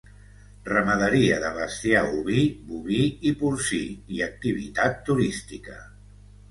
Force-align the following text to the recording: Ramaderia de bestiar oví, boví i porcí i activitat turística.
Ramaderia 0.69 1.37
de 1.43 1.51
bestiar 1.57 2.03
oví, 2.21 2.47
boví 2.71 2.99
i 3.33 3.35
porcí 3.45 3.83
i 4.17 4.27
activitat 4.31 5.01
turística. 5.13 5.81